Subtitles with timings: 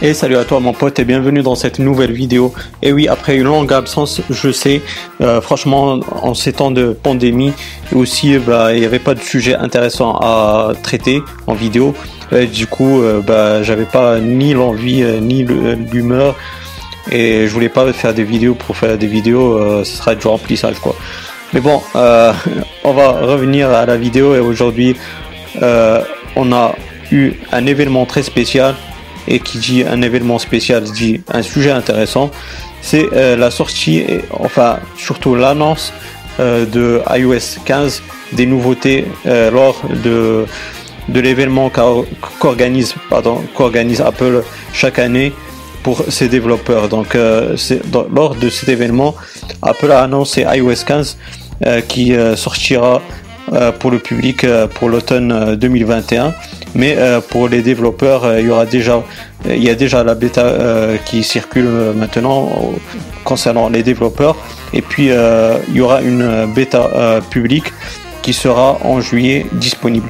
[0.00, 2.54] Et salut à toi mon pote et bienvenue dans cette nouvelle vidéo.
[2.82, 4.80] Et oui, après une longue absence, je sais,
[5.20, 7.52] euh, franchement, en ces temps de pandémie,
[7.92, 11.96] aussi, bah, il n'y avait pas de sujet intéressant à traiter en vidéo.
[12.30, 16.36] du coup, euh, bah, j'avais pas ni l'envie euh, ni l'humeur
[17.10, 20.78] et je voulais pas faire des vidéos pour faire des vidéos, ce sera du remplissage
[20.78, 20.94] quoi.
[21.52, 24.94] Mais bon, on va revenir à la vidéo et aujourd'hui,
[25.60, 26.74] on a
[27.10, 28.76] eu un événement très spécial
[29.28, 32.30] et qui dit un événement spécial dit un sujet intéressant,
[32.80, 35.92] c'est euh, la sortie, enfin surtout l'annonce
[36.40, 40.46] euh, de iOS 15, des nouveautés euh, lors de,
[41.08, 41.70] de l'événement
[42.40, 42.94] qu'organise
[43.54, 44.42] qu'organise Apple
[44.72, 45.32] chaque année
[45.82, 46.88] pour ses développeurs.
[46.88, 49.14] Donc lors de cet événement,
[49.62, 51.16] Apple a annoncé iOS 15
[51.86, 53.00] qui sortira
[53.78, 56.34] pour le public pour l'automne 2021
[56.74, 59.02] mais euh, pour les développeurs, euh, il y aura déjà,
[59.46, 62.72] il y a déjà la bêta euh, qui circule maintenant
[63.24, 64.36] concernant les développeurs,
[64.72, 67.72] et puis il y aura une bêta publique
[68.22, 70.08] qui sera en juillet disponible.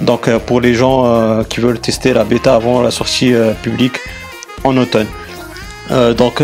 [0.00, 3.98] Donc pour les gens qui veulent tester la bêta avant la sortie publique
[4.64, 5.06] en automne.
[6.16, 6.42] donc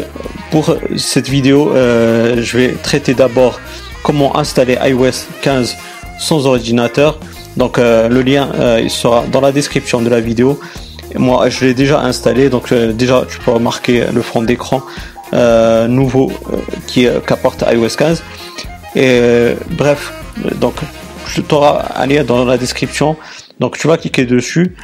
[0.50, 3.58] pour cette vidéo, je vais traiter d'abord
[4.02, 5.76] comment installer iOS 15
[6.18, 7.18] sans ordinateur
[7.56, 10.58] donc euh, le lien euh, il sera dans la description de la vidéo.
[11.16, 14.82] moi je l'ai déjà installé, donc euh, déjà tu peux remarquer le fond d'écran
[15.88, 16.32] nouveau
[16.88, 18.24] qui qu'apporte iOS 15.
[18.96, 20.12] Et bref,
[20.60, 20.74] donc
[21.32, 23.16] tu auras un lien dans la description.
[23.60, 24.74] Donc tu vas cliquer dessus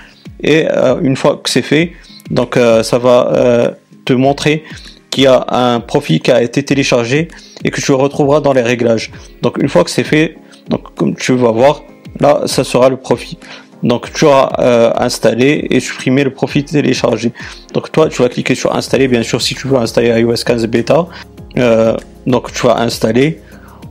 [0.40, 0.68] et
[1.02, 1.94] une fois que c'est fait,
[2.30, 3.72] donc ça va
[4.04, 4.62] te montrer
[5.10, 7.26] qu'il y a un profil qui a été téléchargé
[7.64, 9.10] et que tu retrouveras dans les réglages.
[9.42, 10.36] Donc une fois que c'est fait,
[10.68, 11.82] donc comme tu vas voir,
[12.20, 13.38] là ça sera le profit.
[13.82, 17.32] Donc tu auras euh, installé et supprimé le profil téléchargé.
[17.72, 19.08] Donc toi tu vas cliquer sur installer.
[19.08, 21.06] Bien sûr si tu veux installer iOS 15 bêta
[21.58, 23.40] euh, donc tu vas installer.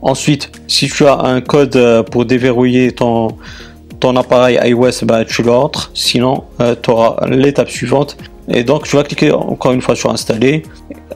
[0.02, 3.28] Ensuite si tu as un code euh, pour déverrouiller ton
[4.00, 5.90] ton appareil iOS bah, tu l'entres.
[5.94, 6.44] Sinon
[6.82, 8.16] tu auras l'étape suivante.
[8.48, 10.64] Et donc tu vas cliquer encore une fois sur installer.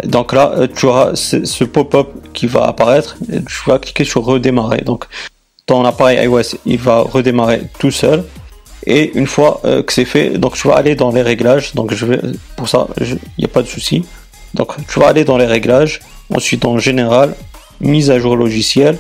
[0.04, 3.16] Donc là tu auras ce, pop-up qui va apparaître.
[3.32, 4.82] Et tu vas cliquer sur redémarrer.
[4.82, 5.04] Donc
[5.84, 8.24] appareil iOS il va redémarrer tout seul.
[8.86, 11.74] Et une fois euh, que c'est fait donc tu vas aller dans les réglages.
[11.74, 12.20] Donc je vais
[12.56, 14.04] pour ça il n'y a pas de souci.
[14.54, 16.00] Donc tu vas aller dans les réglages.
[16.34, 17.34] Ensuite en général
[17.80, 18.98] mise à jour logiciel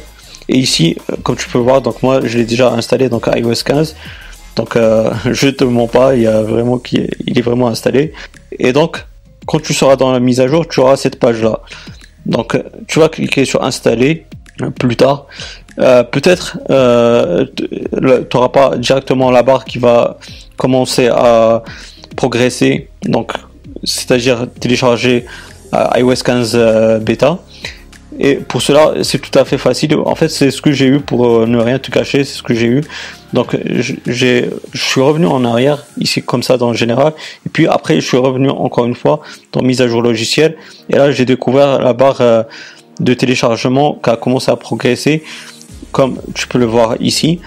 [0.48, 3.62] et ici euh, comme tu peux voir donc moi je l'ai déjà installé donc iOS
[3.64, 3.94] 15
[4.56, 8.12] donc euh, je te mens pas il y a vraiment qui il est vraiment installé.
[8.58, 9.04] Et donc
[9.46, 11.60] quand tu seras dans la mise à jour tu auras cette page là
[12.26, 12.56] donc
[12.86, 14.26] tu vas cliquer sur installer
[14.78, 15.26] plus tard
[15.78, 17.66] euh, peut-être euh, tu
[18.34, 20.18] n'auras pas directement la barre qui va
[20.56, 21.62] commencer à
[22.16, 23.32] progresser, donc
[23.84, 25.24] c'est-à-dire télécharger
[25.74, 27.38] euh, iOS 15 bêta.
[28.18, 29.96] Et pour cela, c'est tout à fait facile.
[30.04, 32.52] En fait, c'est ce que j'ai eu pour ne rien te cacher, c'est ce que
[32.52, 32.82] j'ai eu.
[33.32, 33.56] Donc,
[34.06, 37.14] j'ai, je suis revenu en arrière, ici comme ça dans le général.
[37.46, 39.20] Et puis après, je suis revenu encore une fois
[39.52, 40.56] dans mise à jour logiciel.
[40.90, 42.46] Et là, j'ai découvert la barre
[42.98, 45.22] de téléchargement qui a commencé à progresser
[45.92, 47.40] comme tu peux le voir ici.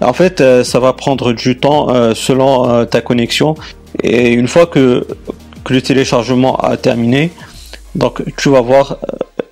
[0.00, 3.54] En fait, euh, ça va prendre du temps euh, selon euh, ta connexion.
[4.02, 5.06] Et une fois que,
[5.68, 7.32] le téléchargement a terminé,
[7.96, 8.98] donc tu vas voir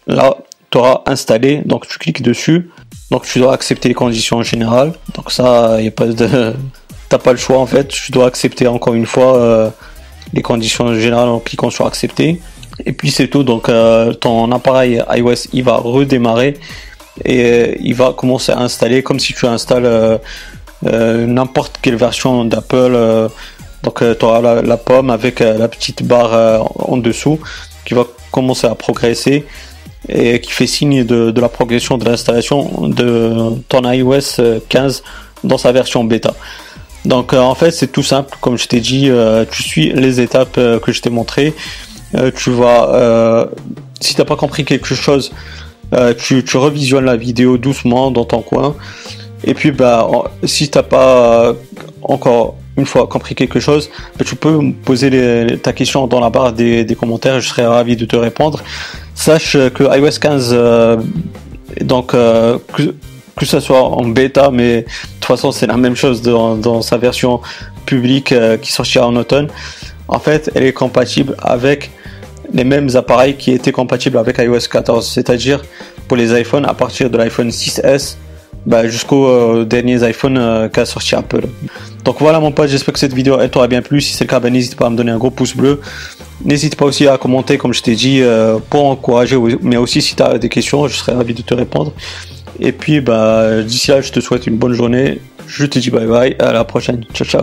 [0.07, 0.37] là,
[0.71, 1.63] tu auras installé.
[1.65, 2.71] Donc tu cliques dessus.
[3.11, 4.93] Donc tu dois accepter les conditions générales.
[5.17, 6.53] Donc ça, il a pas de,
[7.09, 7.89] t'as pas le choix en fait.
[7.89, 9.73] Tu dois accepter encore une fois
[10.33, 12.41] les conditions générales en cliquant sur accepter.
[12.87, 13.43] Et puis c'est tout.
[13.43, 13.69] Donc
[14.21, 16.55] ton appareil iOS il va redémarrer
[17.23, 20.19] et euh, il va commencer à installer comme si tu installes euh,
[20.87, 23.31] euh, n'importe quelle version d'Apple.
[23.83, 27.39] donc tu auras la, pomme avec la petite barre en dessous
[27.85, 29.47] qui va commencer à progresser
[30.09, 35.03] et qui fait signe de, la progression de l'installation de ton iOS 15
[35.45, 36.35] dans sa version bêta.
[37.05, 39.11] Donc en fait c'est tout simple, comme je t'ai dit,
[39.51, 41.55] tu suis les étapes que je t'ai montré.
[42.37, 43.49] tu vas,
[44.01, 45.33] si t'as pas compris quelque chose,
[45.95, 48.75] euh, tu, revisionnes la vidéo doucement dans ton coin.
[49.45, 50.09] Et puis, bah,
[50.45, 51.55] si t'as pas euh,
[52.03, 56.53] encore une fois compris quelque chose, bah, tu peux poser ta question dans la barre
[56.53, 57.41] des, commentaires.
[57.41, 58.63] Je serai ravi de te répondre.
[59.15, 60.97] Sache que iOS 15, euh,
[61.81, 62.61] donc que,
[63.37, 64.87] que ce soit en bêta, mais de
[65.21, 67.41] toute façon c'est la même chose dans sa version
[67.87, 69.49] publique qui sortira en automne.
[70.09, 71.91] En fait, elle est compatible avec
[72.55, 75.63] les mêmes appareils qui étaient compatibles avec iOS 14, c'est-à-dire
[76.09, 78.17] pour les iPhones à partir de l'iPhone 6S
[78.65, 81.47] bah, jusqu'aux euh, derniers iPhones euh, qu'a sorti Apple.
[82.05, 84.01] Donc voilà mon pote, j'espère que cette vidéo elle t'aura bien plu.
[84.01, 85.81] Si c'est le cas, bah, n'hésite pas à me donner un gros pouce bleu.
[86.45, 90.15] N'hésite pas aussi à commenter, comme je t'ai dit, euh, pour encourager, mais aussi si
[90.15, 91.93] tu as des questions, je serais ravi de te répondre.
[92.61, 95.21] Et puis, bah, d'ici là, je te souhaite une bonne journée.
[95.47, 97.05] Je te dis bye bye, à la prochaine.
[97.13, 97.43] Ciao, ciao.